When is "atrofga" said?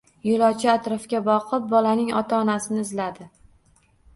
0.71-1.21